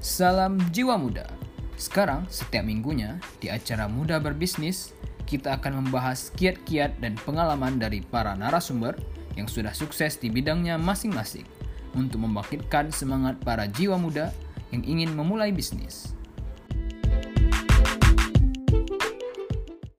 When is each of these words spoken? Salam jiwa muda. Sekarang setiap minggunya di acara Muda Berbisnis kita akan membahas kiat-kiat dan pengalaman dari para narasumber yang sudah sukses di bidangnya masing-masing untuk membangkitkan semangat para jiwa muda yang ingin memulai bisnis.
Salam 0.00 0.56
jiwa 0.72 0.96
muda. 0.96 1.28
Sekarang 1.76 2.24
setiap 2.32 2.64
minggunya 2.64 3.20
di 3.36 3.52
acara 3.52 3.84
Muda 3.84 4.16
Berbisnis 4.16 4.96
kita 5.28 5.60
akan 5.60 5.84
membahas 5.84 6.32
kiat-kiat 6.40 7.04
dan 7.04 7.20
pengalaman 7.20 7.76
dari 7.76 8.00
para 8.00 8.32
narasumber 8.32 8.96
yang 9.36 9.44
sudah 9.44 9.76
sukses 9.76 10.16
di 10.16 10.32
bidangnya 10.32 10.80
masing-masing 10.80 11.44
untuk 11.92 12.24
membangkitkan 12.24 12.88
semangat 12.88 13.44
para 13.44 13.68
jiwa 13.68 14.00
muda 14.00 14.32
yang 14.72 14.80
ingin 14.88 15.12
memulai 15.12 15.52
bisnis. 15.52 16.16